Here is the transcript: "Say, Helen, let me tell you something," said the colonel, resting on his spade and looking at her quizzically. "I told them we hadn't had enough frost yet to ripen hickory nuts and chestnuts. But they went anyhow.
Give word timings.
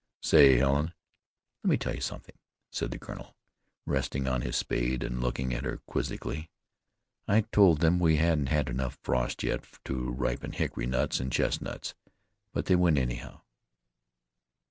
"Say, 0.23 0.57
Helen, 0.57 0.95
let 1.63 1.69
me 1.69 1.77
tell 1.77 1.93
you 1.93 2.01
something," 2.01 2.33
said 2.71 2.89
the 2.89 2.97
colonel, 2.97 3.35
resting 3.85 4.27
on 4.27 4.41
his 4.41 4.55
spade 4.55 5.03
and 5.03 5.21
looking 5.21 5.53
at 5.53 5.63
her 5.63 5.77
quizzically. 5.85 6.49
"I 7.27 7.41
told 7.41 7.81
them 7.81 7.99
we 7.99 8.15
hadn't 8.15 8.47
had 8.47 8.67
enough 8.67 8.97
frost 9.03 9.43
yet 9.43 9.63
to 9.85 10.09
ripen 10.09 10.53
hickory 10.53 10.87
nuts 10.87 11.19
and 11.19 11.31
chestnuts. 11.31 11.93
But 12.51 12.65
they 12.65 12.75
went 12.75 12.97
anyhow. 12.97 13.41